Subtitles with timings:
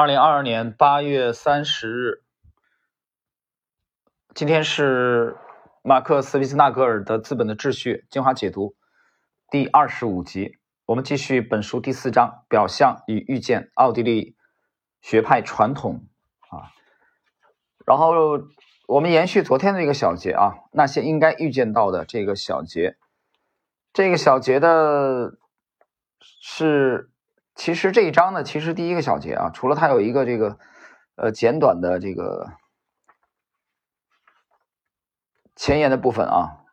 [0.00, 2.22] 二零二二年八月三十日，
[4.34, 5.36] 今天是
[5.82, 8.74] 马克思·维斯纳格尔的《资本的秩序》精华解读
[9.50, 10.56] 第二十五集。
[10.86, 14.36] 我们继续本书第四章“表象与预见”奥地利
[15.02, 16.06] 学派传统
[16.48, 16.72] 啊。
[17.84, 18.14] 然后
[18.88, 22.96] 我们延续昨天的一个小节啊，那些应该预见到的这个小节，
[23.92, 25.36] 这个小节的
[26.20, 27.10] 是。
[27.54, 30.58] 其实这一章呢，其实第一个小节啊，除了它有一个这个
[31.16, 32.52] 呃简短的这个
[35.54, 36.64] 前言的部分啊，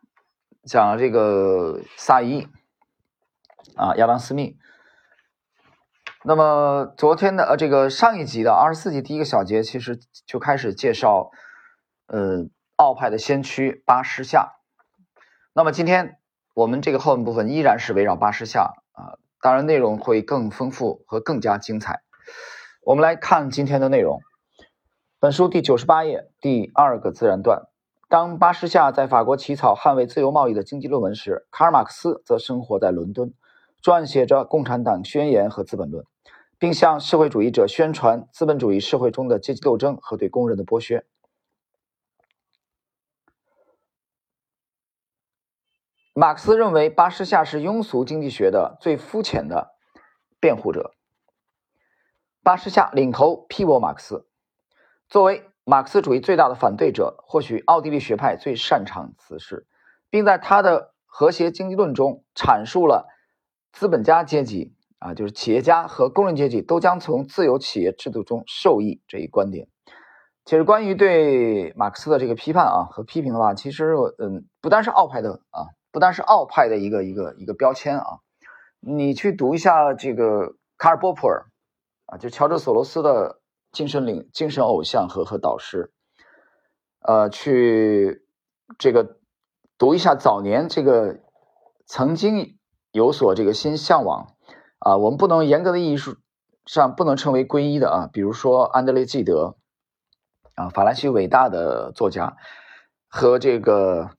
[0.64, 2.48] 讲了这个萨伊
[3.76, 4.56] 啊亚当斯密。
[6.24, 11.30] 那么昨天的呃这个上一集的二十四集第一个小节，其实就开始介绍
[12.06, 14.54] 呃奥派的先驱巴师夏。
[15.52, 16.18] 那么今天
[16.54, 19.18] 我们这个后半部分依然是围绕巴师夏啊。
[19.40, 22.00] 当然，内容会更丰富和更加精彩。
[22.82, 24.20] 我们来看今天的内容。
[25.20, 27.68] 本书第九十八页第二个自然段：
[28.08, 33.32] 当巴士夏在法国起草捍卫自由贸易的经济论文时，卡尔马克思则生活在伦敦，
[33.82, 36.02] 撰写着《共产党宣言》和《资本论》，
[36.58, 41.04] 并向社会主义者宣传资本主义社会中的阶级斗争和对工人的剥削。
[46.20, 49.76] 马克思认为，巴士夏是庸俗经济学的最肤浅的
[50.40, 50.90] 辩护者。
[52.42, 54.26] 巴士夏领头批驳马克思，
[55.08, 59.68] 作为马克思主义最大的反对者，或许奥地利学派最擅长此事，
[60.10, 63.06] 并在他的和谐经济论中阐述了
[63.70, 69.68] 资本家阶级啊，就是企业家和工人阶级都将从自由企业制度中受益这一观点。
[70.44, 75.77] 其实，关于对马克思的这个批判啊和批评的话，其实嗯，不单是奥派的啊。
[75.90, 78.20] 不但是奥派的一个一个一个标签啊，
[78.78, 81.46] 你去读一下这个卡尔波普尔
[82.04, 83.40] 啊，就乔治索罗斯的
[83.72, 85.90] 精神领精神偶像和和导师，
[87.00, 88.22] 呃，去
[88.78, 89.16] 这个
[89.78, 91.20] 读一下早年这个
[91.86, 92.58] 曾经
[92.92, 94.34] 有所这个新向往
[94.78, 95.96] 啊，我们不能严格的意义
[96.66, 99.56] 上不能称为皈依的啊，比如说安德烈纪德
[100.54, 102.36] 啊，法兰西伟大的作家
[103.08, 104.10] 和这个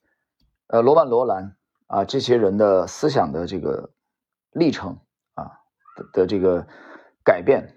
[0.66, 1.56] 呃罗曼罗兰。
[1.90, 3.90] 啊，这些人的思想的这个
[4.52, 5.00] 历程
[5.34, 5.60] 啊
[5.96, 6.68] 的的这个
[7.24, 7.76] 改变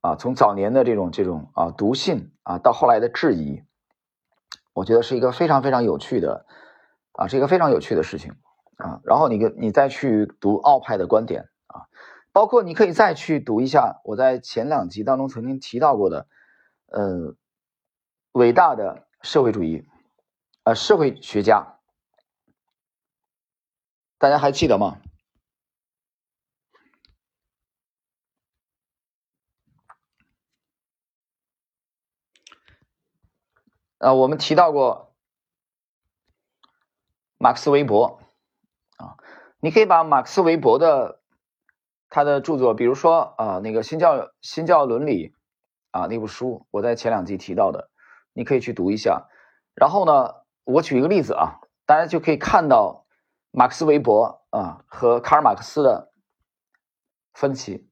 [0.00, 3.62] 啊，从早年的这种这种啊读信啊，到后来的质疑，
[4.72, 6.46] 我觉得是一个非常非常有趣的
[7.12, 8.34] 啊，是一个非常有趣的事情
[8.76, 8.98] 啊。
[9.04, 11.86] 然后你跟你再去读奥派的观点啊，
[12.32, 16.26] 包括你可以再去读一下我在前两集当中曾经提到过的，
[16.88, 17.36] 呃，
[18.32, 19.86] 伟大的社会主义
[20.64, 21.77] 呃社会学家。
[24.18, 25.00] 大家还记得吗？
[33.98, 35.14] 啊，我们提到过
[37.36, 38.20] 马克思韦伯
[38.96, 39.16] 啊，
[39.60, 41.20] 你可以把马克思韦伯的
[42.08, 45.32] 他的著作，比如说啊，那个新教新教伦理
[45.92, 47.90] 啊那部书，我在前两集提到的，
[48.32, 49.28] 你可以去读一下。
[49.74, 53.04] 然后呢，我举一个例子啊，大家就可以看到。
[53.50, 56.12] 马克思韦伯啊和卡尔马克思的
[57.32, 57.88] 分歧，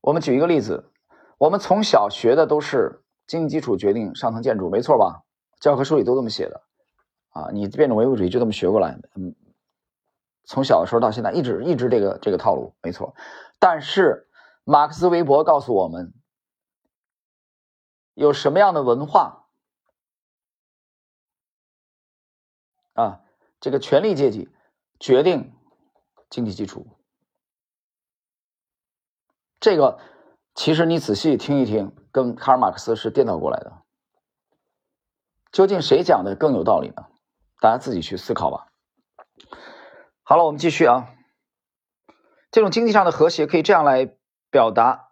[0.00, 0.90] 我们举一个例子，
[1.38, 5.24] 我们从小学的都是经济基础决定上层建筑，没错吧？
[5.60, 6.62] 教科书里都这么写的
[7.30, 9.34] 啊，你变种唯物主义就这么学过来，嗯，
[10.44, 13.14] 从小的时候到现在一直一直这个这个套路，没错。
[13.58, 14.28] 但是
[14.64, 16.14] 马克思韦伯告诉我们，
[18.14, 19.47] 有什么样的文化
[23.60, 24.48] 这个权力阶级
[25.00, 25.52] 决定
[26.30, 26.86] 经济基础，
[29.58, 29.98] 这个
[30.54, 33.82] 其实你仔细听一听，跟卡尔马克思是颠倒过来的。
[35.50, 37.06] 究竟谁讲的更有道理呢？
[37.60, 38.68] 大家自己去思考吧。
[40.22, 41.14] 好了，我们继续啊。
[42.50, 44.14] 这种经济上的和谐可以这样来
[44.50, 45.08] 表达：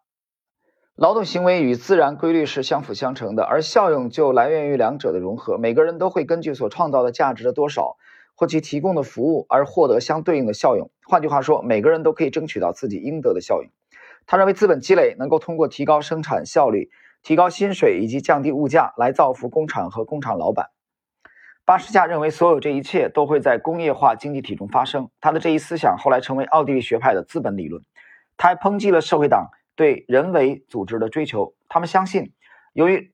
[0.94, 5.58] 劳动行为与自然规律是相辅相成的，而效用就来源于两者的融合。
[5.58, 7.96] 每个人都会根据所创造的价值的多少。
[8.36, 10.88] 或其提供的服务而获得相对应的效用。
[11.04, 13.70] 换句话说，每个人都可以争取到自己应得的效应。
[14.26, 16.90] 他认为，资本积累能够通过提高生产效率、
[17.22, 20.70] 提高薪水以及降低物价来造福工厂和工厂老板。
[21.64, 25.10] 巴士夏认为，所有这一切都会在工业化经济体中发生。
[25.20, 27.82] 他的这一思想后来成为奥地利学派的资本理论。
[28.36, 31.54] 他还抨击了社会党对人为组织的追求。
[31.68, 32.32] 他们相信，
[32.72, 33.12] 由于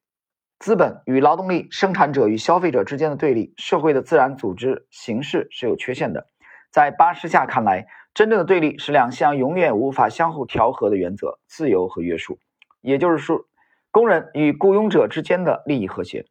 [0.62, 6.28] 资本与劳动力、生产者与消费者之间的对立，社会的自然组织形式是有缺陷的。
[6.70, 12.38] 在巴士夏看来，真正的对立是两项永远无法相互调和的原则：自由和约束。
[12.80, 13.44] 也就是说，
[13.90, 16.26] 工人与雇佣者之间的利益和谐。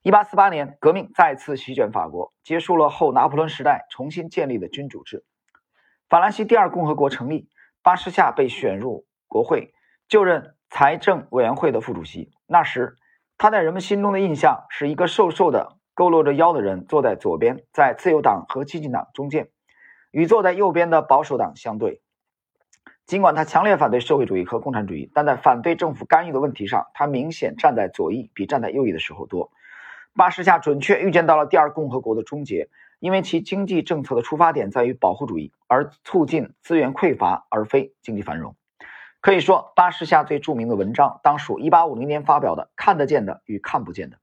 [0.00, 5.22] 一八四八年，革命再次席卷法国，结束了后拿破仑时代重新建立的君主制。
[6.08, 7.50] 法兰西第二共和国成立，
[7.82, 9.74] 巴士夏被选入国会，
[10.08, 12.30] 就任财政委员会的副主席。
[12.46, 12.96] 那时，
[13.38, 19.48] 他在人们心中的印象是一个瘦瘦的、佝偻着腰的人，坐在左边，在自由党和激进党中间，
[20.10, 22.00] 与坐在右边的保守党相对。
[23.04, 29.50] 尽管他强烈反对社会主义和共产主义，但在反对政府干预的问题上，他明显站在左翼比站在右翼的时候多。
[30.14, 32.68] 巴士夏准确预见到了第二共和国的终结，
[32.98, 38.56] 因为其经济政策的出发点在于保护主义，而促进资源匮乏，而非经济繁荣。
[39.20, 44.16] 可以说，巴士夏最著名的文章当属1850年发表的《看得见的与看不见的》。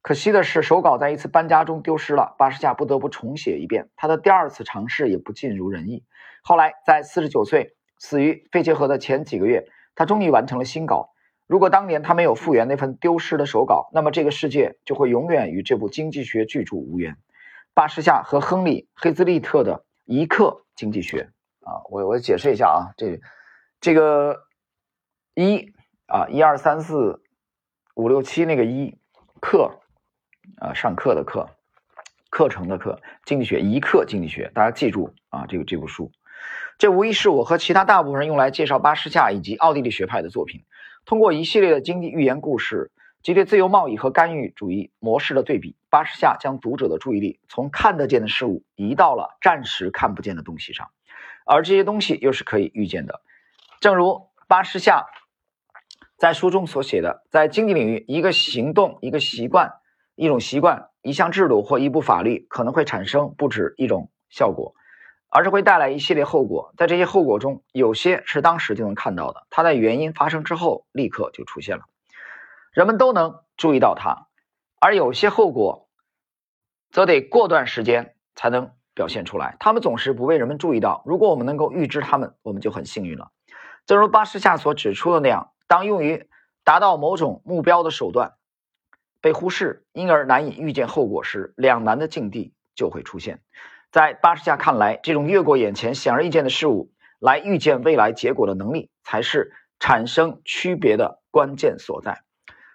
[0.00, 3.88] 可惜的是，手稿在一次搬家中丢失了，巴士夏不得不重写一遍。
[3.96, 6.04] 他的第二次尝试也不尽如人意。
[6.42, 9.66] 后来，在49岁死于肺结核的前几个月，
[9.96, 11.10] 他终于完成了新稿。
[11.48, 17.16] 如果当年他没有复原那份丢失的手稿，那么这个世界就会永远与这部经济学巨著无缘。
[17.74, 21.30] 巴士夏和亨利·黑兹利特的《一刻经济学》
[21.68, 23.20] 啊，我我解释一下啊，这
[23.80, 24.46] 这个
[25.34, 25.72] 一
[26.06, 27.22] 啊一二三四
[27.94, 28.98] 五六七那个一
[29.40, 29.80] 课
[30.58, 31.48] 啊上课的课
[32.30, 36.10] 课程的课经济学一课经济学，大家记住啊这个这部书，
[36.78, 40.64] 这无疑是我和其他大部分人用来介绍巴士夏以及奥地利学派的作品。
[41.04, 42.90] 通过一系列的经济寓言故事
[43.22, 50.90] 及对自由贸易和干预主义模式的对比，巴士夏将读者的注意力从看得见的事物移到了暂时看不见的东西上，
[51.44, 53.20] 而这些东西又是可以预见的。
[53.86, 55.06] 正如巴士夏
[56.18, 59.74] 在书中所写的，在经济领域，一个行动、一个习惯、
[60.16, 64.74] 一种习惯、一项制度或一部法律可能会产生不止一种效果。
[65.28, 71.84] 而是会带来一系列后果，在这些后果中，有些是当时就能看到的，它在原因发生之后立刻就出现了，
[72.72, 74.26] 人们都能注意到它；
[74.80, 75.88] 而有些后果，
[76.90, 81.04] 则得过段时间才能表现出来，他们总是不被人们注意到。
[81.06, 83.30] 如果我们能够预知他们，我们就很幸运了。
[83.86, 86.28] 正如巴士夏所指出的那样，当用于
[86.64, 88.34] 达到某种目标的手段
[89.20, 93.40] 被忽视，因而难以预见后果时，两难的境地就会出现。
[93.92, 96.90] 在巴士夏看来，这种越过眼前显而易见的事物
[97.20, 102.22] 来预见未来结果的能力，才是产生区别的关键所在。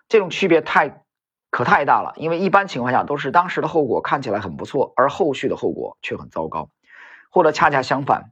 [0.07, 1.03] 这种区别太
[1.49, 6.69] 可太大了，因为一般情况下都是当时的后果看起来很不错，而后续的后果却很糟糕，
[7.29, 8.31] 或者恰恰相反。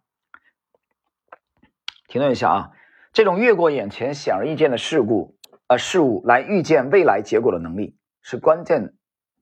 [2.09, 2.71] 停顿一下啊，
[3.13, 8.93] 这种越过眼前显而易见的事故，呃，事物来预见未来结果的能力是关键。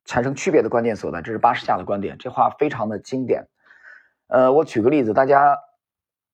[0.09, 3.45] 产生区别的关键所在，这是巴士夏的观点，这话非常的经典。
[4.27, 5.59] 呃，我举个例子，大家，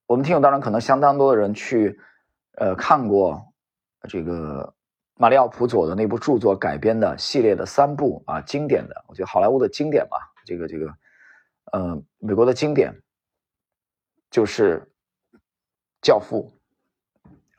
[0.05, 1.99] 我们听友当中可能相当多的人去，
[2.57, 3.43] 呃，看过
[4.07, 4.75] 这个
[5.15, 10.93] 马里奥普佐的那部著作改编的系列的三部啊，经典的，我觉得好莱坞的经典吧，这个这个，
[11.71, 12.93] 呃，美国的经典，
[14.29, 14.79] 就是
[16.03, 16.53] 《教父》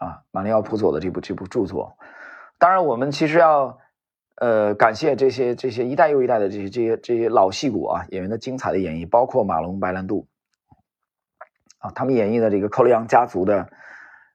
[0.04, 1.96] 啊，马里奥普佐的这部这部著作。
[2.58, 3.80] 当然，我们其实要。
[4.36, 10.26] 呃，感谢这些这些一代又一代的这些这些这些老戏骨啊演员的精彩的演绎，包括马龙白兰度
[11.78, 13.68] 啊，他们演绎的这个寇利昂家族的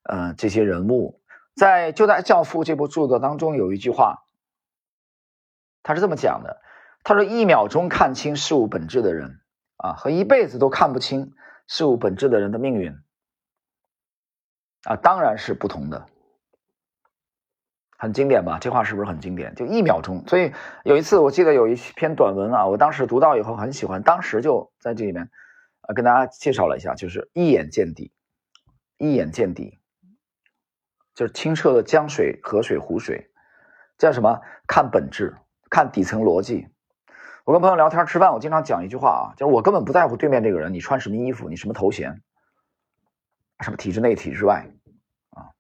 [0.03, 1.19] 呃这些人物，
[1.53, 4.23] 在就在《教父》这部著作当中有一句话，
[5.83, 6.61] 他是这么讲的：
[7.04, 9.42] 他说，一秒钟看清事物本质的人
[9.75, 11.33] 啊，和一辈子都看不清
[11.68, 12.95] 事物本质的人的命运
[14.83, 16.06] 啊，当然是不同的。
[17.98, 18.59] 很经典吧？
[18.59, 19.54] 这话是不是很经典？
[19.56, 20.24] 就一秒钟。
[20.26, 20.54] 所以
[20.86, 25.30] 有一次，我记得有一篇短文啊，我当时读到以后很喜欢，当时就在这里面，
[25.81, 28.14] 呃，跟大家介绍了一下，就是一眼见底，
[28.98, 29.80] 一眼见底，
[31.14, 33.30] 就是清澈的江水、河水、湖水，
[33.98, 34.40] 叫什么？
[34.66, 35.36] 看本质，
[35.69, 36.69] 看底层逻辑。
[37.44, 42.21] 我跟朋友聊天吃饭，我经常讲一句话啊，就是我根本不在乎对面这个人你穿什么衣服，你什么头衔，
[43.61, 44.69] 什么体制内、体制外。
[45.31, 45.51] 啊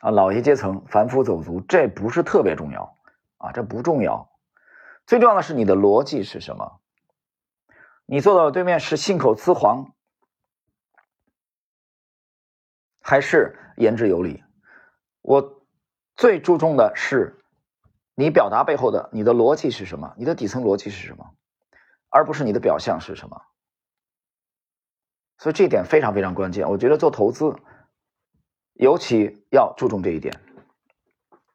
[0.00, 2.96] 啊，老爷阶层、凡夫走卒，这不是特别重要
[3.38, 4.30] 啊，这不重要。
[5.06, 6.80] 最重要的是你的逻辑是什么？
[8.06, 9.92] 你坐的对面是信口雌黄，
[13.00, 14.44] 还是言之有理？
[15.20, 15.62] 我
[16.14, 17.42] 最注重的是
[18.14, 21.34] 你表达背后的你的逻辑是什么，你的底层逻辑是什么，
[22.08, 23.42] 而不是你的表象是什么。
[25.38, 26.68] 所以这一点非常非常关键。
[26.68, 27.54] 我觉得做投资。
[28.74, 30.38] 尤其要注重这一点，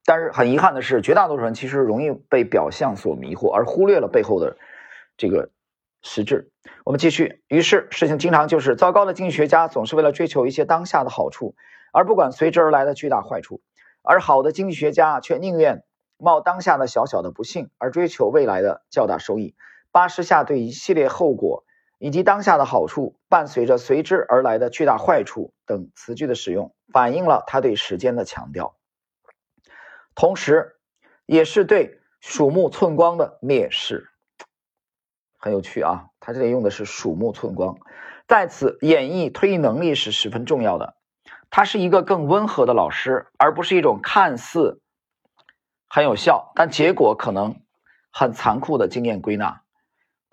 [0.03, 4.57] 但是很遗憾的是，绝大多数人其实容易被表象所迷惑，而忽略了背后的
[5.15, 5.49] 这个
[6.01, 6.51] 实质。
[6.83, 11.55] 我们继续，于是事情经常就是，糟糕的经济学家总是为了追求一些当下的好处，
[11.93, 13.61] 而不管随之而来的巨大坏处。
[14.01, 15.85] 而好的经济学家却宁愿
[16.17, 19.55] 冒当下的小小的不幸，而追求未来的较大收益。
[19.93, 21.63] 巴士下对一系列后果
[22.03, 28.75] 以及当下的好处伴随着随之而来的巨大坏处等词句的使用，反映了他对时间的强调，
[30.13, 30.75] 同时
[31.25, 34.09] 也是对鼠目寸光的蔑视。
[35.39, 37.77] 很有趣啊，他这里用的是鼠目寸光，
[38.27, 40.97] 在此演绎推移能力是十分重要的。
[41.49, 44.81] 他是一个更温和的老师，而不是一种看似
[45.87, 47.61] 很有效，但结果可能
[48.11, 49.62] 很残酷的经验归纳。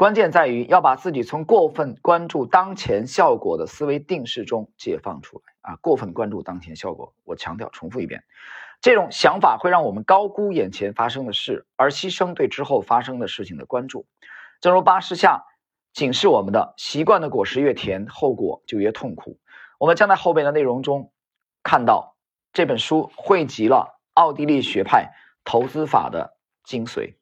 [0.01, 5.77] 关键在于要把自己从过分关注当前效果的思维定式中解放出来啊！
[5.83, 8.25] 过分关注当前效果，我强调，重复一遍，
[8.81, 14.07] 这种想法会让我们高估眼前发生的事，而牺牲对之后发生的事情的关注。
[14.63, 15.45] 正如巴士下
[15.93, 19.39] 警示我们的：习惯的果实越甜，后果就越痛苦。
[19.79, 21.13] 我们将在后边的内容中
[21.63, 22.17] 看到
[22.55, 25.11] 这本书汇集了奥地利学派
[25.45, 27.17] 投资法的精髓。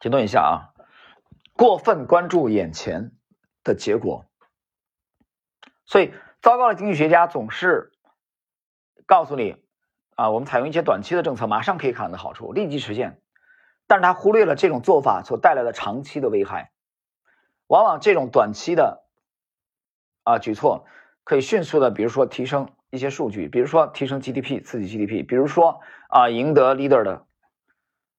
[0.00, 0.54] 停顿一下啊！
[1.54, 3.10] 过分关注眼前
[3.64, 4.26] 的结果，
[5.86, 7.90] 所以糟糕的经济学家总是
[9.06, 9.56] 告诉你
[10.14, 13.20] 啊，我们采用一些短期的政策，马上可以看到好处，立即实现，
[13.88, 16.70] 但是他忽略了这种做法所带来的长期的危害。
[17.66, 19.04] 往往这种短期的
[20.22, 20.86] 啊举措
[21.24, 27.26] 可以迅速的，比如说提升一些数据，比如说提升 GDP，刺激 GDP，比如说啊赢得 leader 的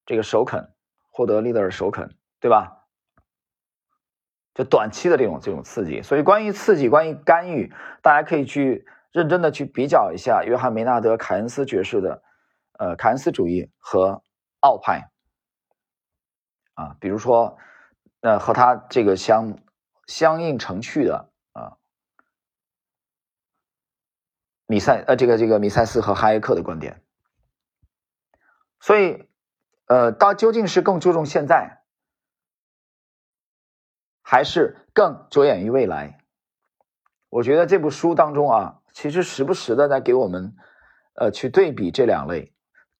[0.06, 0.74] 这个首肯，
[1.20, 2.86] 获得 leader 首肯，对吧？
[4.54, 6.02] 就短期的这种这种刺激。
[6.02, 12.24] 所以关于刺激，关于干预，大家可以去认真的去比较一下约翰梅纳德凯恩斯爵士的
[12.78, 14.24] 呃凯恩斯主义和
[14.62, 15.12] 奥派
[16.76, 17.58] 啊，比如说。
[18.22, 19.60] 呃和他这个相
[20.06, 21.78] 相应成趣的啊，
[24.66, 27.02] 米塞呃，这个这个米塞斯和哈耶克的观点，
[28.82, 29.29] 所以
[29.90, 31.82] 呃，到究竟是更注重现在，
[34.22, 36.20] 还是更着眼于未来？
[37.30, 40.56] 我觉得这部书当中啊，其实时不时的在给我们
[41.16, 42.54] 呃去对比这两类。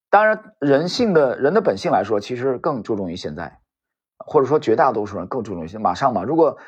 [0.08, 3.60] 当然，人性的人的本性来说，其实更注重于现在。
[4.18, 6.24] 或者说绝大多数人更注重一些马上嘛？
[6.24, 6.58] 如果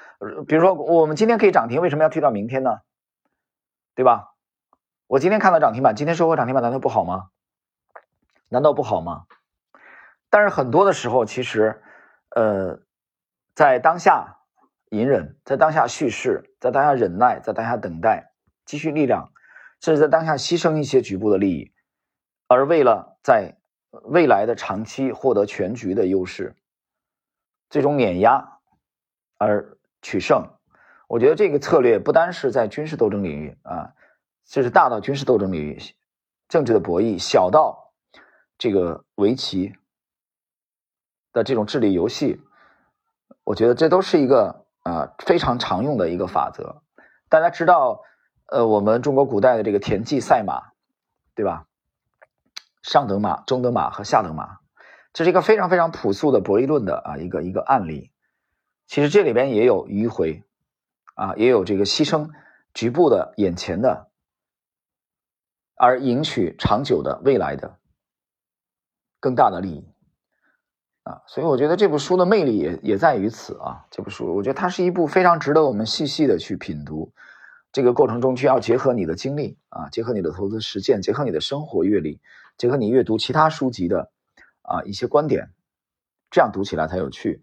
[0.47, 2.79] 比如说我们今天可以涨停，为什么要推到明天呢？
[3.97, 4.35] 对吧？
[5.09, 7.31] 我今天看到涨停板，今天收获涨停板难道不好吗？
[8.49, 9.27] 难道不好吗？
[10.33, 11.83] 但是很多的时候，其实
[12.31, 12.81] 呃，
[13.55, 14.39] 在当下
[14.89, 18.33] 隐忍，在当下蓄势，在当下忍耐，在当下等待，
[18.65, 19.31] 积蓄力量，
[19.83, 21.75] 甚至在当下牺牲一些局部的利益，
[22.49, 23.59] 而为了在
[24.05, 26.57] 未来的长期获得全局的优势。
[27.69, 28.59] 最终碾压
[29.37, 30.49] 而取胜，
[31.09, 33.93] 我觉得这个策略不单是在军事斗争领域啊，
[34.47, 35.79] 这是大到军事斗争领域，
[36.49, 37.93] 政治的博弈，小到
[38.57, 39.75] 这个围棋
[41.33, 42.41] 的这种智力游戏，
[43.45, 46.83] 我觉得这都是一个啊非常常用的一个法则。
[47.29, 48.03] 大家知道，
[48.47, 50.73] 呃，我们中国古代的这个田忌赛马，
[51.35, 51.67] 对吧？
[52.83, 54.59] 上等马、中等马和下等马。
[55.13, 58.11] 这是一个非常非常朴素的博弈论的啊一个一个案例，
[58.87, 60.43] 其实这里边也有迂回，
[61.15, 62.31] 啊也有这个牺牲
[62.73, 64.09] 局部的眼前的，
[65.77, 67.79] 而赢取长久的未来的
[69.21, 69.92] 更大的利益，
[71.05, 73.87] 啊，所以我觉得这部书的魅力也也在于此啊。
[73.91, 77.13] 这部书我觉得它是一部非常值得我们细细的去品读，
[77.73, 82.21] 这个过程中需要结合你的经历啊，结合你的投资实践，结合你的生活阅历，
[82.57, 84.11] 结合你阅读其他书籍的。
[84.65, 85.51] 啊，一些观点，
[86.31, 87.43] 这样读起来才有趣，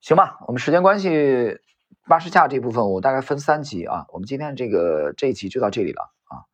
[0.00, 0.38] 行吧？
[0.46, 1.58] 我们时间关系，
[2.08, 4.06] 八十下这部分我大概分三集啊。
[4.08, 6.48] 我们今天这个这一集就到这里了啊。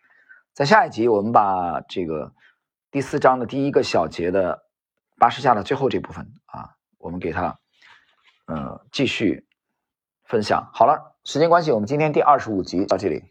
[0.53, 2.33] 在下一集，我们把这个
[2.91, 4.65] 第四章的第一个小节的
[5.21, 7.61] 八十下的最后这部分啊，我们给它
[8.47, 9.47] 呃继续
[10.25, 10.71] 分享。
[10.73, 13.23] 好了，时间关系，我们今天第二十五集到这里。